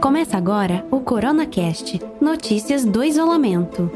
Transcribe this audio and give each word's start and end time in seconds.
Começa 0.00 0.36
agora 0.36 0.86
o 0.90 1.00
CoronaCast 1.00 1.98
Notícias 2.20 2.84
do 2.84 3.02
Isolamento. 3.02 3.90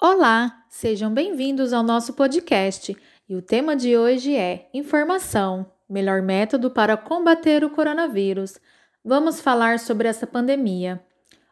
Olá, 0.00 0.64
sejam 0.68 1.14
bem-vindos 1.14 1.72
ao 1.72 1.84
nosso 1.84 2.14
podcast. 2.14 2.96
E 3.28 3.34
o 3.36 3.42
tema 3.42 3.76
de 3.76 3.96
hoje 3.96 4.36
é 4.36 4.68
Informação 4.74 5.75
melhor 5.88 6.22
método 6.22 6.70
para 6.70 6.96
combater 6.96 7.64
o 7.64 7.70
coronavírus. 7.70 8.58
Vamos 9.04 9.40
falar 9.40 9.78
sobre 9.78 10.08
essa 10.08 10.26
pandemia. 10.26 11.00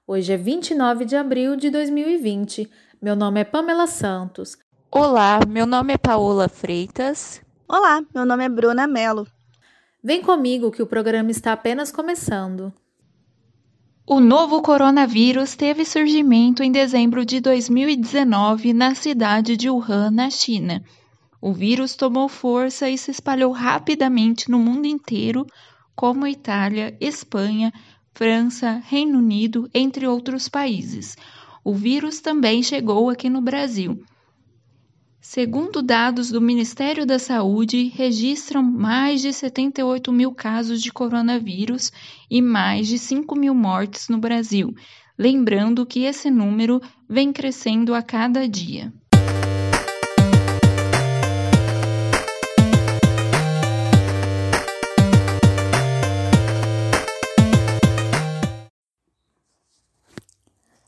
Hoje 0.07 0.33
é 0.33 0.37
29 0.37 1.05
de 1.05 1.17
abril 1.17 1.57
de 1.57 1.71
2020. 1.71 2.71
Meu 3.01 3.15
nome 3.15 3.41
é 3.41 3.45
Pamela 3.45 3.87
Santos. 3.87 4.59
Olá, 4.91 5.41
meu 5.49 5.67
nome 5.67 5.95
é 5.95 5.99
Paola 5.99 6.49
Freitas. 6.49 7.41
Olá, 7.69 8.03
meu 8.15 8.27
nome 8.27 8.45
é 8.45 8.49
Bruna 8.49 8.87
Mello. 8.87 9.27
Vem 10.03 10.21
comigo 10.21 10.71
que 10.71 10.83
o 10.83 10.87
programa 10.87 11.31
está 11.31 11.53
apenas 11.53 11.91
começando. 11.91 12.73
O 14.07 14.21
novo 14.21 14.61
coronavírus 14.61 15.57
teve 15.57 15.83
surgimento 15.83 16.63
em 16.63 16.71
dezembro 16.71 17.25
de 17.25 17.41
2019 17.41 18.75
na 18.75 18.95
cidade 18.95 19.57
de 19.57 19.71
Wuhan, 19.71 20.11
na 20.11 20.29
China. 20.29 20.85
O 21.47 21.53
vírus 21.53 21.95
tomou 21.95 22.27
força 22.27 22.89
e 22.89 22.97
se 22.97 23.11
espalhou 23.11 23.53
rapidamente 23.53 24.51
no 24.51 24.59
mundo 24.59 24.87
inteiro, 24.87 25.47
como 25.95 26.27
Itália, 26.27 26.97
Espanha, 26.99 27.71
França, 28.15 28.81
Reino 28.87 29.19
Unido, 29.19 29.69
entre 29.75 30.07
outros 30.07 30.49
países. 30.49 31.19
O 31.63 31.75
vírus 31.75 32.19
também 32.21 32.63
chegou 32.63 33.11
aqui 33.11 33.29
no 33.29 33.43
Brasil. 33.43 34.03
Segundo 35.21 35.83
dados 35.83 36.31
do 36.31 36.41
Ministério 36.41 37.05
da 37.05 37.19
Saúde, 37.19 37.93
registram 37.95 38.63
mais 38.63 39.21
de 39.21 39.31
78 39.31 40.11
mil 40.11 40.33
casos 40.33 40.81
de 40.81 40.91
coronavírus 40.91 41.93
e 42.31 42.41
mais 42.41 42.89
de 42.89 42.99
5 42.99 43.37
mil 43.37 43.55
mortes 43.55 44.09
no 44.09 44.17
Brasil. 44.17 44.75
Lembrando 45.19 45.85
que 45.85 46.05
esse 46.05 46.31
número 46.31 46.81
vem 47.07 47.35
crescendo 47.35 47.95
a 47.95 48.01
cada 48.01 48.49
dia. 48.49 48.91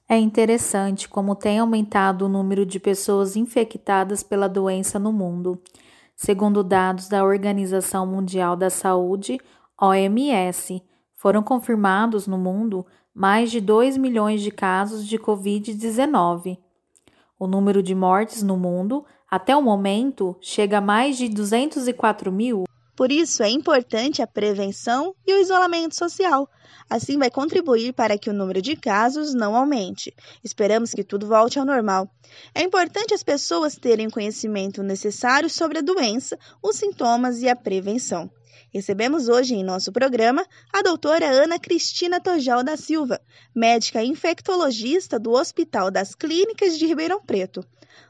É 0.08 0.16
interessante 0.16 1.08
como 1.08 1.34
tem 1.34 1.58
aumentado 1.58 2.26
o 2.26 2.28
número 2.28 2.64
de 2.64 2.78
pessoas 2.78 3.34
infectadas 3.34 4.22
pela 4.22 4.48
doença 4.48 5.00
no 5.00 5.12
mundo. 5.12 5.60
Segundo 6.14 6.62
dados 6.62 7.08
da 7.08 7.24
Organização 7.24 8.06
Mundial 8.06 8.54
da 8.54 8.70
Saúde, 8.70 9.40
OMS, 9.80 10.80
foram 11.12 11.42
confirmados 11.42 12.28
no 12.28 12.38
mundo 12.38 12.86
mais 13.12 13.50
de 13.50 13.60
2 13.60 13.96
milhões 13.96 14.42
de 14.42 14.52
casos 14.52 15.04
de 15.08 15.18
Covid-19. 15.18 16.56
O 17.36 17.48
número 17.48 17.82
de 17.82 17.94
mortes 17.94 18.44
no 18.44 18.56
mundo, 18.56 19.04
até 19.28 19.56
o 19.56 19.62
momento, 19.62 20.36
chega 20.40 20.78
a 20.78 20.80
mais 20.80 21.18
de 21.18 21.28
204 21.28 22.30
mil. 22.30 22.62
Por 22.96 23.12
isso, 23.12 23.42
é 23.42 23.50
importante 23.50 24.22
a 24.22 24.26
prevenção 24.26 25.14
e 25.26 25.34
o 25.34 25.40
isolamento 25.40 25.94
social. 25.94 26.48
Assim, 26.88 27.18
vai 27.18 27.30
contribuir 27.30 27.92
para 27.92 28.16
que 28.16 28.30
o 28.30 28.32
número 28.32 28.62
de 28.62 28.74
casos 28.74 29.34
não 29.34 29.54
aumente. 29.54 30.14
Esperamos 30.42 30.92
que 30.92 31.04
tudo 31.04 31.26
volte 31.26 31.58
ao 31.58 31.66
normal. 31.66 32.08
É 32.54 32.62
importante 32.62 33.12
as 33.12 33.22
pessoas 33.22 33.76
terem 33.76 34.06
o 34.06 34.10
conhecimento 34.10 34.82
necessário 34.82 35.50
sobre 35.50 35.78
a 35.78 35.82
doença, 35.82 36.38
os 36.62 36.76
sintomas 36.76 37.42
e 37.42 37.48
a 37.50 37.54
prevenção. 37.54 38.30
Recebemos 38.72 39.28
hoje 39.28 39.54
em 39.54 39.64
nosso 39.64 39.92
programa 39.92 40.46
a 40.72 40.80
doutora 40.80 41.28
Ana 41.28 41.58
Cristina 41.58 42.18
Tojal 42.18 42.64
da 42.64 42.76
Silva, 42.76 43.20
médica 43.54 44.02
infectologista 44.02 45.18
do 45.18 45.32
Hospital 45.32 45.90
das 45.90 46.14
Clínicas 46.14 46.78
de 46.78 46.86
Ribeirão 46.86 47.20
Preto. 47.20 47.62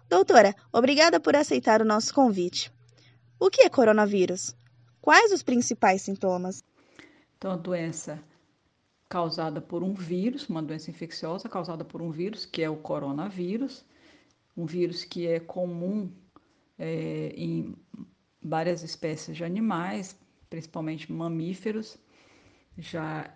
Doutora, 0.09 0.55
obrigada 0.73 1.19
por 1.19 1.35
aceitar 1.35 1.83
o 1.83 1.85
nosso 1.85 2.15
convite. 2.15 2.71
O 3.39 3.51
que 3.51 3.63
é 3.63 3.69
coronavírus? 3.69 4.55
Quais 5.07 5.31
os 5.31 5.41
principais 5.41 6.03
sintomas? 6.03 6.65
Então, 7.39 7.53
a 7.53 7.57
doença 7.57 8.21
causada 9.09 9.61
por 9.61 9.85
um 9.85 9.95
vírus, 9.95 10.49
uma 10.49 10.61
doença 10.61 10.91
infecciosa 10.91 11.49
causada 11.49 11.85
por 11.85 12.03
um 12.03 12.11
vírus, 12.11 12.45
que 12.45 12.61
é 12.61 12.69
o 12.69 12.75
coronavírus, 12.75 13.85
um 14.57 14.67
vírus 14.67 15.05
que 15.05 15.29
é 15.29 15.39
comum 15.39 16.11
é, 16.77 17.33
em 17.37 17.77
várias 18.43 18.83
espécies 18.83 19.37
de 19.37 19.45
animais, 19.45 20.19
principalmente 20.51 21.13
mamíferos, 21.13 21.97
já 22.77 23.33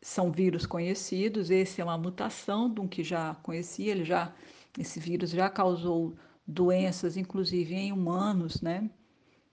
são 0.00 0.32
vírus 0.32 0.64
conhecidos. 0.64 1.50
Esse 1.50 1.82
é 1.82 1.84
uma 1.84 1.98
mutação 1.98 2.72
de 2.72 2.80
um 2.80 2.88
que 2.88 3.04
já 3.04 3.34
conhecia. 3.42 3.90
Ele 3.90 4.06
já, 4.06 4.34
esse 4.78 4.98
vírus 4.98 5.28
já 5.28 5.50
causou 5.50 6.14
doenças, 6.46 7.18
inclusive 7.18 7.74
em 7.74 7.92
humanos, 7.92 8.62
né? 8.62 8.88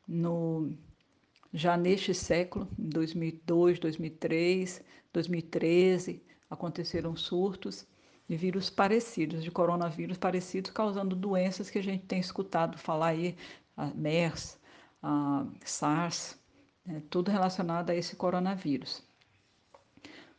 No 0.07 0.71
já 1.53 1.75
neste 1.75 2.13
século, 2.13 2.67
em 2.79 2.89
2002, 2.89 3.79
2003, 3.79 4.83
2013, 5.11 6.23
aconteceram 6.49 7.15
surtos 7.15 7.85
de 8.27 8.37
vírus 8.37 8.69
parecidos, 8.69 9.43
de 9.43 9.51
coronavírus 9.51 10.17
parecidos, 10.17 10.71
causando 10.71 11.15
doenças 11.15 11.69
que 11.69 11.79
a 11.79 11.83
gente 11.83 12.05
tem 12.05 12.19
escutado 12.19 12.77
falar 12.77 13.07
aí, 13.07 13.35
a 13.75 13.87
MERS, 13.87 14.57
a 15.03 15.45
SARS, 15.65 16.39
né, 16.85 17.01
tudo 17.09 17.29
relacionado 17.29 17.89
a 17.89 17.95
esse 17.95 18.15
coronavírus. 18.15 19.03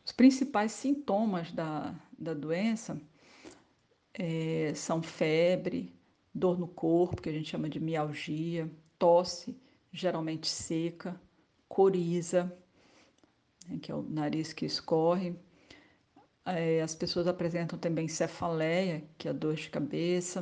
Os 0.03 0.11
principais 0.11 0.71
sintomas 0.71 1.51
da, 1.51 1.93
da 2.17 2.33
doença 2.33 2.99
é, 4.13 4.73
são 4.75 5.01
febre, 5.01 5.93
dor 6.33 6.57
no 6.57 6.67
corpo, 6.67 7.21
que 7.21 7.29
a 7.29 7.31
gente 7.33 7.49
chama 7.49 7.69
de 7.69 7.79
mialgia, 7.79 8.69
tosse, 8.97 9.55
geralmente 9.93 10.49
seca, 10.49 11.19
coriza, 11.69 12.51
né, 13.67 13.77
que 13.79 13.91
é 13.91 13.95
o 13.95 14.01
nariz 14.01 14.51
que 14.51 14.65
escorre. 14.65 15.35
É, 16.45 16.81
as 16.81 16.95
pessoas 16.95 17.27
apresentam 17.27 17.77
também 17.77 18.07
cefaleia, 18.07 19.03
que 19.17 19.29
é 19.29 19.33
dor 19.33 19.55
de 19.55 19.69
cabeça. 19.69 20.41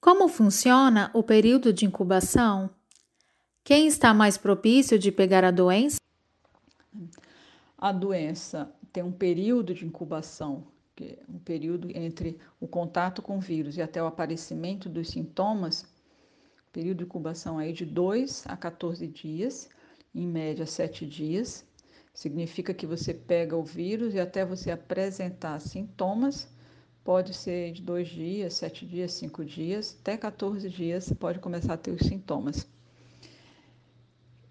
Como 0.00 0.28
funciona 0.28 1.10
o 1.14 1.22
período 1.22 1.72
de 1.72 1.84
incubação? 1.84 2.70
Quem 3.62 3.86
está 3.86 4.14
mais 4.14 4.38
propício 4.38 4.98
de 4.98 5.12
pegar 5.12 5.44
a 5.44 5.50
doença? 5.50 5.98
A 7.76 7.92
doença 7.92 8.72
tem 8.92 9.02
um 9.02 9.12
período 9.12 9.74
de 9.74 9.84
incubação, 9.84 10.66
que 10.96 11.04
é 11.04 11.18
um 11.28 11.38
período 11.38 11.88
entre 11.96 12.40
o 12.58 12.66
contato 12.66 13.20
com 13.20 13.36
o 13.36 13.40
vírus 13.40 13.76
e 13.76 13.82
até 13.82 14.02
o 14.02 14.06
aparecimento 14.06 14.88
dos 14.88 15.08
sintomas, 15.10 15.86
período 16.72 16.98
de 16.98 17.04
incubação 17.04 17.58
aí 17.58 17.72
de 17.72 17.84
2 17.84 18.44
a 18.46 18.56
14 18.56 19.06
dias, 19.06 19.68
em 20.14 20.26
média 20.26 20.66
7 20.66 21.06
dias. 21.06 21.64
Significa 22.12 22.74
que 22.74 22.86
você 22.86 23.14
pega 23.14 23.56
o 23.56 23.62
vírus 23.62 24.14
e 24.14 24.20
até 24.20 24.44
você 24.44 24.70
apresentar 24.70 25.60
sintomas, 25.60 26.48
pode 27.04 27.32
ser 27.32 27.72
de 27.72 27.82
2 27.82 28.08
dias, 28.08 28.54
7 28.54 28.84
dias, 28.86 29.12
5 29.12 29.44
dias, 29.44 29.96
até 30.00 30.16
14 30.16 30.68
dias 30.68 31.04
você 31.04 31.14
pode 31.14 31.38
começar 31.38 31.74
a 31.74 31.76
ter 31.76 31.90
os 31.90 32.06
sintomas. 32.06 32.66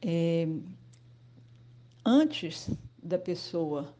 É, 0.01 0.47
antes 2.05 2.69
da 3.01 3.17
pessoa 3.17 3.93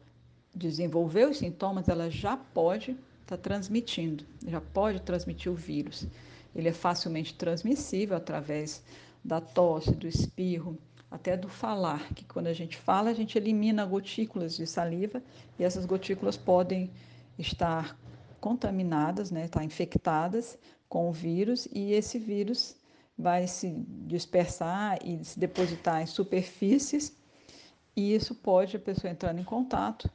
desenvolver 0.54 1.28
os 1.28 1.38
sintomas, 1.38 1.88
ela 1.88 2.10
já 2.10 2.36
pode 2.36 2.92
estar 2.92 3.36
tá 3.36 3.38
transmitindo, 3.38 4.24
já 4.46 4.60
pode 4.60 5.02
transmitir 5.02 5.52
o 5.52 5.54
vírus. 5.54 6.06
Ele 6.54 6.68
é 6.68 6.72
facilmente 6.72 7.34
transmissível 7.34 8.16
através 8.16 8.82
da 9.24 9.40
tosse, 9.40 9.92
do 9.92 10.06
espirro, 10.06 10.78
até 11.10 11.36
do 11.36 11.48
falar, 11.48 12.12
que 12.14 12.24
quando 12.24 12.48
a 12.48 12.52
gente 12.52 12.76
fala, 12.76 13.10
a 13.10 13.14
gente 13.14 13.38
elimina 13.38 13.84
gotículas 13.84 14.56
de 14.56 14.66
saliva 14.66 15.22
e 15.58 15.64
essas 15.64 15.86
gotículas 15.86 16.36
podem 16.36 16.90
estar 17.38 17.96
contaminadas, 18.40 19.30
né, 19.30 19.46
estar 19.46 19.64
infectadas 19.64 20.58
com 20.88 21.08
o 21.08 21.12
vírus 21.12 21.66
e 21.72 21.92
esse 21.92 22.18
vírus 22.18 22.76
vai 23.16 23.46
se 23.46 23.74
dispersar 24.06 24.98
e 25.04 25.24
se 25.24 25.38
depositar 25.38 26.02
em 26.02 26.06
superfícies 26.06 27.16
e 27.96 28.14
isso 28.14 28.34
pode 28.34 28.76
a 28.76 28.80
pessoa 28.80 29.10
entrando 29.10 29.40
em 29.40 29.44
contato 29.44 30.08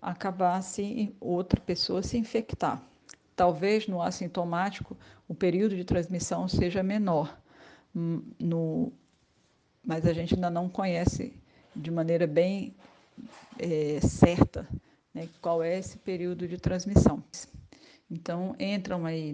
acabar 0.00 0.60
se 0.62 1.14
outra 1.20 1.60
pessoa 1.60 2.02
se 2.02 2.18
infectar. 2.18 2.82
Talvez 3.38 3.86
no 3.86 4.02
assintomático 4.02 4.96
o 5.28 5.32
período 5.32 5.76
de 5.76 5.84
transmissão 5.84 6.48
seja 6.48 6.82
menor. 6.82 7.40
Hum, 7.94 8.20
no 8.36 8.92
mas 9.84 10.04
a 10.04 10.12
gente 10.12 10.34
ainda 10.34 10.50
não 10.50 10.68
conhece 10.68 11.32
de 11.74 11.88
maneira 11.88 12.26
bem 12.26 12.74
é, 13.56 14.00
certa 14.00 14.68
né, 15.14 15.28
qual 15.40 15.62
é 15.62 15.78
esse 15.78 15.98
período 15.98 16.48
de 16.48 16.58
transmissão. 16.58 17.22
Então, 18.10 18.56
entram 18.58 19.06
aí 19.06 19.32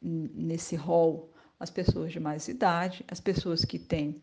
nesse 0.00 0.74
rol 0.74 1.30
as 1.60 1.68
pessoas 1.68 2.10
de 2.10 2.18
mais 2.18 2.48
idade, 2.48 3.04
as 3.06 3.20
pessoas 3.20 3.66
que 3.66 3.78
têm 3.78 4.22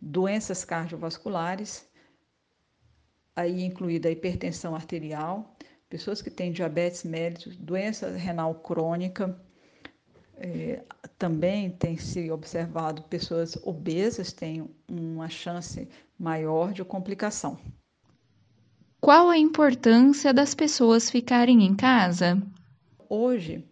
doenças 0.00 0.64
cardiovasculares, 0.64 1.86
aí 3.36 3.62
incluída 3.62 4.08
a 4.08 4.12
hipertensão 4.12 4.74
arterial, 4.74 5.54
pessoas 5.90 6.22
que 6.22 6.30
têm 6.30 6.52
diabetes 6.52 7.02
mellitus, 7.02 7.56
doença 7.56 8.08
renal 8.10 8.54
crônica, 8.54 9.36
é, 10.36 10.82
também 11.18 11.68
tem 11.68 11.98
se 11.98 12.30
observado 12.30 13.02
pessoas 13.02 13.56
obesas 13.62 14.32
têm 14.32 14.70
uma 14.88 15.28
chance 15.28 15.86
maior 16.18 16.72
de 16.72 16.82
complicação. 16.84 17.58
Qual 19.00 19.28
a 19.28 19.36
importância 19.36 20.32
das 20.32 20.54
pessoas 20.54 21.10
ficarem 21.10 21.64
em 21.64 21.74
casa? 21.74 22.40
Hoje, 23.08 23.68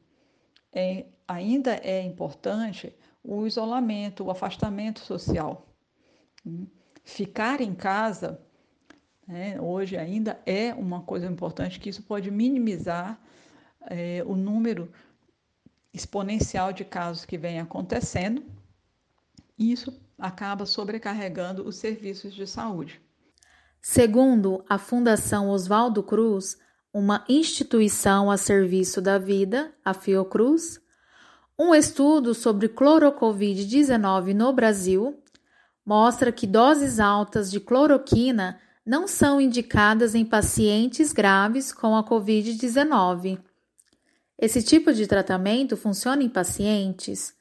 é, 0.73 1.07
ainda 1.27 1.75
é 1.77 2.03
importante 2.03 2.93
o 3.23 3.47
isolamento, 3.47 4.25
o 4.25 4.31
afastamento 4.31 5.01
social. 5.01 5.69
Ficar 7.05 7.61
em 7.61 7.75
casa, 7.75 8.41
né, 9.29 9.61
hoje 9.61 9.95
ainda 9.95 10.41
é 10.47 10.73
uma 10.73 11.03
coisa 11.03 11.27
importante, 11.27 11.79
que 11.79 11.91
isso 11.91 12.03
pode 12.03 12.31
minimizar 12.31 13.21
é, 13.83 14.25
o 14.27 14.35
número 14.35 14.91
exponencial 15.93 16.73
de 16.73 16.83
casos 16.83 17.27
que 17.27 17.37
vem 17.37 17.61
acontecendo, 17.61 18.43
e 19.59 19.71
isso 19.71 20.01
acaba 20.19 20.65
sobrecarregando 20.65 21.69
os 21.69 21.77
serviços 21.77 22.35
de 22.35 22.47
saúde. 22.47 23.01
Segundo 23.83 24.65
a 24.69 24.79
Fundação 24.79 25.51
Oswaldo 25.51 26.03
Cruz, 26.03 26.57
uma 26.93 27.25
instituição 27.29 28.31
a 28.31 28.37
serviço 28.37 29.01
da 29.01 29.19
vida, 29.19 29.73
a 29.85 29.93
Fiocruz, 29.93 30.81
um 31.59 31.75
estudo 31.75 32.35
sobre 32.35 32.69
clorocovid-19 32.69 34.33
no 34.33 34.53
Brasil 34.53 35.23
mostra 35.85 36.33
que 36.33 36.47
doses 36.47 36.99
altas 36.99 37.51
de 37.51 37.61
cloroquina 37.61 38.59
não 38.89 39.07
são 39.07 39.39
indicadas 39.39 40.15
em 40.15 40.25
pacientes 40.25 41.13
graves 41.13 41.75
com 41.75 41.95
a 41.95 42.03
Covid-19. 42.03 43.39
Esse 44.39 44.63
tipo 44.63 44.95
de 44.95 45.07
tratamento 45.07 45.77
funciona 45.77 46.23
em 46.23 46.29
pacientes? 46.31 47.37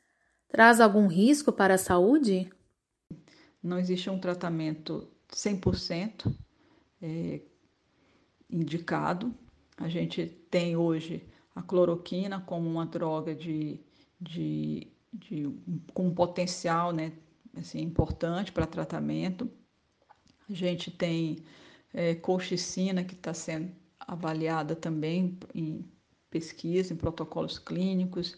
Traz 0.49 0.81
algum 0.81 1.07
risco 1.07 1.53
para 1.53 1.75
a 1.75 1.77
saúde? 1.77 2.51
Não 3.63 3.79
existe 3.79 4.09
um 4.09 4.19
tratamento 4.19 5.07
100% 5.29 6.35
é, 7.01 7.39
indicado. 8.49 9.33
A 9.77 9.87
gente 9.87 10.25
tem 10.51 10.75
hoje 10.75 11.25
a 11.55 11.61
cloroquina 11.61 12.41
como 12.41 12.69
uma 12.69 12.85
droga 12.85 13.33
de, 13.33 13.79
de, 14.19 14.91
de 15.13 15.49
com 15.93 16.07
um 16.07 16.13
potencial 16.13 16.91
né, 16.91 17.13
assim, 17.55 17.79
importante 17.79 18.51
para 18.51 18.67
tratamento. 18.67 19.49
A 20.49 20.53
gente 20.53 20.89
tem 20.91 21.43
é, 21.93 22.15
colchicina 22.15 23.03
que 23.03 23.13
está 23.13 23.33
sendo 23.33 23.71
avaliada 23.99 24.75
também 24.75 25.37
em 25.53 25.85
pesquisa, 26.29 26.93
em 26.93 26.97
protocolos 26.97 27.59
clínicos, 27.59 28.37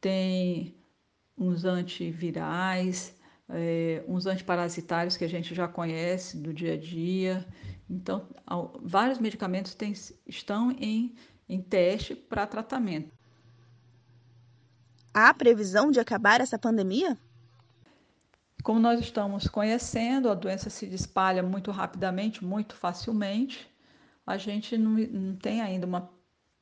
tem 0.00 0.74
uns 1.36 1.64
antivirais, 1.64 3.14
é, 3.48 4.04
uns 4.08 4.26
antiparasitários 4.26 5.16
que 5.16 5.24
a 5.24 5.28
gente 5.28 5.54
já 5.54 5.68
conhece 5.68 6.36
do 6.36 6.52
dia 6.52 6.74
a 6.74 6.76
dia. 6.76 7.46
Então, 7.88 8.28
vários 8.82 9.18
medicamentos 9.18 9.74
têm, 9.74 9.92
estão 10.26 10.70
em, 10.72 11.14
em 11.48 11.60
teste 11.60 12.14
para 12.14 12.46
tratamento. 12.46 13.12
Há 15.12 15.32
previsão 15.32 15.90
de 15.90 16.00
acabar 16.00 16.40
essa 16.40 16.58
pandemia? 16.58 17.16
Como 18.64 18.80
nós 18.80 18.98
estamos 18.98 19.46
conhecendo, 19.46 20.30
a 20.30 20.34
doença 20.34 20.70
se 20.70 20.86
espalha 20.86 21.42
muito 21.42 21.70
rapidamente, 21.70 22.42
muito 22.42 22.74
facilmente. 22.74 23.70
A 24.26 24.38
gente 24.38 24.78
não, 24.78 24.92
não 24.92 25.36
tem 25.36 25.60
ainda 25.60 25.86
uma 25.86 26.10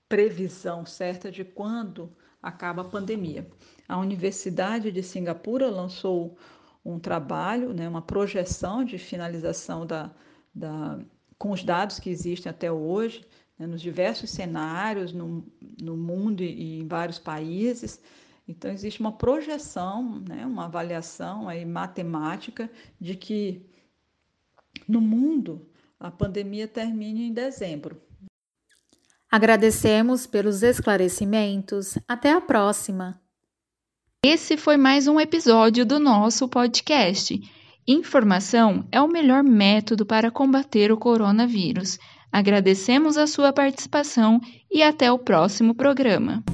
previsão 0.08 0.84
certa 0.84 1.30
de 1.30 1.44
quando 1.44 2.12
acaba 2.42 2.82
a 2.82 2.84
pandemia. 2.84 3.48
A 3.88 3.98
Universidade 3.98 4.90
de 4.90 5.00
Singapura 5.00 5.70
lançou 5.70 6.36
um 6.84 6.98
trabalho, 6.98 7.72
né, 7.72 7.88
uma 7.88 8.02
projeção 8.02 8.84
de 8.84 8.98
finalização 8.98 9.86
da, 9.86 10.10
da, 10.52 10.98
com 11.38 11.52
os 11.52 11.62
dados 11.62 12.00
que 12.00 12.10
existem 12.10 12.50
até 12.50 12.70
hoje, 12.72 13.24
né, 13.56 13.64
nos 13.64 13.80
diversos 13.80 14.28
cenários 14.28 15.12
no, 15.12 15.46
no 15.80 15.96
mundo 15.96 16.42
e, 16.42 16.46
e 16.46 16.80
em 16.80 16.88
vários 16.88 17.20
países, 17.20 18.02
então, 18.46 18.70
existe 18.70 19.00
uma 19.00 19.12
projeção, 19.12 20.20
né, 20.28 20.44
uma 20.44 20.64
avaliação 20.64 21.48
aí 21.48 21.64
matemática 21.64 22.70
de 23.00 23.14
que 23.14 23.64
no 24.88 25.00
mundo 25.00 25.68
a 25.98 26.10
pandemia 26.10 26.66
termine 26.66 27.28
em 27.28 27.32
dezembro. 27.32 28.00
Agradecemos 29.30 30.26
pelos 30.26 30.62
esclarecimentos. 30.62 31.96
Até 32.06 32.32
a 32.32 32.40
próxima. 32.40 33.20
Esse 34.24 34.56
foi 34.56 34.76
mais 34.76 35.06
um 35.06 35.18
episódio 35.18 35.86
do 35.86 35.98
nosso 35.98 36.48
podcast. 36.48 37.40
Informação 37.86 38.86
é 38.92 39.00
o 39.00 39.08
melhor 39.08 39.42
método 39.42 40.04
para 40.04 40.30
combater 40.30 40.92
o 40.92 40.96
coronavírus. 40.96 41.98
Agradecemos 42.30 43.16
a 43.16 43.26
sua 43.26 43.52
participação 43.52 44.40
e 44.70 44.82
até 44.82 45.10
o 45.10 45.18
próximo 45.18 45.74
programa. 45.74 46.44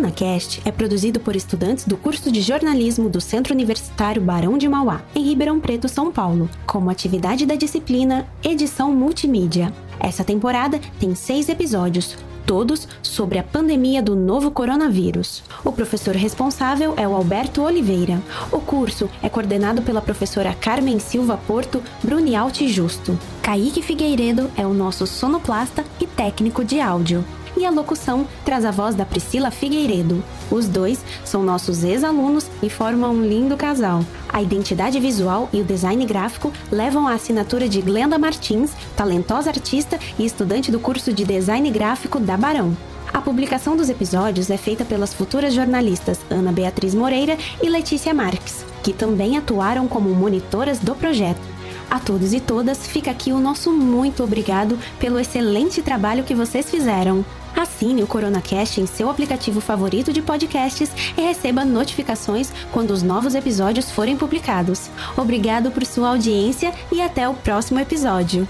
CoronaCast 0.00 0.62
é 0.64 0.72
produzido 0.72 1.20
por 1.20 1.36
estudantes 1.36 1.84
do 1.84 1.96
curso 1.96 2.32
de 2.32 2.40
jornalismo 2.40 3.10
do 3.10 3.20
Centro 3.20 3.52
Universitário 3.52 4.22
Barão 4.22 4.56
de 4.56 4.66
Mauá, 4.66 5.02
em 5.14 5.22
Ribeirão 5.22 5.60
Preto, 5.60 5.88
São 5.88 6.10
Paulo, 6.10 6.48
como 6.66 6.88
atividade 6.88 7.44
da 7.44 7.54
disciplina 7.54 8.26
Edição 8.42 8.94
Multimídia. 8.94 9.72
Essa 9.98 10.24
temporada 10.24 10.80
tem 10.98 11.14
seis 11.14 11.50
episódios, 11.50 12.16
todos 12.46 12.88
sobre 13.02 13.38
a 13.38 13.42
pandemia 13.42 14.02
do 14.02 14.16
novo 14.16 14.50
coronavírus. 14.50 15.42
O 15.62 15.70
professor 15.70 16.16
responsável 16.16 16.94
é 16.96 17.06
o 17.06 17.14
Alberto 17.14 17.62
Oliveira. 17.62 18.22
O 18.50 18.58
curso 18.58 19.10
é 19.22 19.28
coordenado 19.28 19.82
pela 19.82 20.00
professora 20.00 20.54
Carmen 20.54 20.98
Silva 20.98 21.38
Porto 21.46 21.82
Brunialti 22.02 22.68
Justo. 22.68 23.18
Kaique 23.42 23.82
Figueiredo 23.82 24.50
é 24.56 24.66
o 24.66 24.72
nosso 24.72 25.06
sonoplasta 25.06 25.84
e 26.00 26.06
técnico 26.06 26.64
de 26.64 26.80
áudio 26.80 27.22
e 27.56 27.64
a 27.64 27.70
locução 27.70 28.26
traz 28.44 28.64
a 28.64 28.70
voz 28.70 28.94
da 28.94 29.04
Priscila 29.04 29.50
Figueiredo. 29.50 30.22
Os 30.50 30.66
dois 30.66 31.04
são 31.24 31.42
nossos 31.42 31.84
ex-alunos 31.84 32.48
e 32.62 32.70
formam 32.70 33.12
um 33.14 33.22
lindo 33.22 33.56
casal. 33.56 34.04
A 34.28 34.42
identidade 34.42 35.00
visual 35.00 35.48
e 35.52 35.60
o 35.60 35.64
design 35.64 36.04
gráfico 36.04 36.52
levam 36.70 37.06
a 37.06 37.14
assinatura 37.14 37.68
de 37.68 37.80
Glenda 37.80 38.18
Martins, 38.18 38.72
talentosa 38.96 39.50
artista 39.50 39.98
e 40.18 40.24
estudante 40.24 40.70
do 40.70 40.80
curso 40.80 41.12
de 41.12 41.24
design 41.24 41.70
gráfico 41.70 42.20
da 42.20 42.36
Barão. 42.36 42.76
A 43.12 43.20
publicação 43.20 43.76
dos 43.76 43.88
episódios 43.88 44.50
é 44.50 44.56
feita 44.56 44.84
pelas 44.84 45.12
futuras 45.12 45.52
jornalistas 45.52 46.20
Ana 46.30 46.52
Beatriz 46.52 46.94
Moreira 46.94 47.36
e 47.60 47.68
Letícia 47.68 48.14
Marques, 48.14 48.64
que 48.84 48.92
também 48.92 49.36
atuaram 49.36 49.88
como 49.88 50.08
monitoras 50.10 50.78
do 50.78 50.94
projeto. 50.94 51.49
A 51.90 51.98
todos 51.98 52.32
e 52.32 52.38
todas, 52.38 52.86
fica 52.86 53.10
aqui 53.10 53.32
o 53.32 53.40
nosso 53.40 53.72
muito 53.72 54.22
obrigado 54.22 54.78
pelo 55.00 55.18
excelente 55.18 55.82
trabalho 55.82 56.22
que 56.22 56.36
vocês 56.36 56.70
fizeram. 56.70 57.24
Assine 57.56 58.04
o 58.04 58.06
CoronaCast 58.06 58.80
em 58.80 58.86
seu 58.86 59.10
aplicativo 59.10 59.60
favorito 59.60 60.12
de 60.12 60.22
podcasts 60.22 60.88
e 61.18 61.20
receba 61.20 61.64
notificações 61.64 62.52
quando 62.70 62.92
os 62.92 63.02
novos 63.02 63.34
episódios 63.34 63.90
forem 63.90 64.16
publicados. 64.16 64.88
Obrigado 65.16 65.72
por 65.72 65.84
sua 65.84 66.10
audiência 66.10 66.72
e 66.92 67.02
até 67.02 67.28
o 67.28 67.34
próximo 67.34 67.80
episódio. 67.80 68.48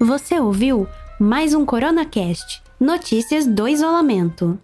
Você 0.00 0.40
ouviu 0.40 0.88
mais 1.18 1.52
um 1.52 1.66
CoronaCast 1.66 2.62
Notícias 2.78 3.44
do 3.44 3.66
Isolamento. 3.66 4.56